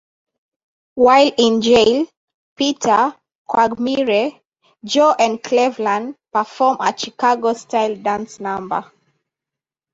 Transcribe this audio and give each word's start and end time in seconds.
While 0.95 1.31
in 1.37 1.61
jail, 1.61 2.07
Peter, 2.55 3.13
Quagmire, 3.47 4.31
Joe 4.83 5.11
and 5.11 5.43
Cleveland 5.43 6.15
perform 6.33 6.77
a 6.79 6.97
"Chicago"-style 6.97 7.97
dance 8.01 8.39
number. 8.39 8.91